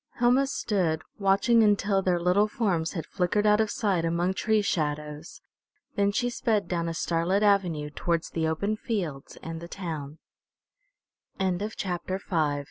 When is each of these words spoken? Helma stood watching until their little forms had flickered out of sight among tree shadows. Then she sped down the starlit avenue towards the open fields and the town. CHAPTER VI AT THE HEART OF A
Helma 0.15 0.47
stood 0.47 1.03
watching 1.19 1.61
until 1.63 2.01
their 2.01 2.19
little 2.19 2.47
forms 2.47 2.93
had 2.93 3.05
flickered 3.05 3.45
out 3.45 3.61
of 3.61 3.69
sight 3.69 4.03
among 4.03 4.33
tree 4.33 4.63
shadows. 4.63 5.41
Then 5.95 6.11
she 6.11 6.31
sped 6.31 6.67
down 6.67 6.87
the 6.87 6.95
starlit 6.95 7.43
avenue 7.43 7.91
towards 7.91 8.31
the 8.31 8.47
open 8.47 8.75
fields 8.77 9.37
and 9.43 9.61
the 9.61 9.67
town. 9.67 10.17
CHAPTER 11.37 11.37
VI 11.37 11.45
AT 11.45 11.59
THE 11.59 11.87
HEART 11.87 12.09
OF 12.09 12.33
A 12.33 12.59